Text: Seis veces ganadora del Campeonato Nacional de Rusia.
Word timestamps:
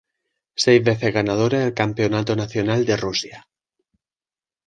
Seis 0.63 0.83
veces 0.83 1.13
ganadora 1.13 1.59
del 1.59 1.75
Campeonato 1.75 2.35
Nacional 2.35 2.85
de 2.87 2.97
Rusia. 2.97 3.47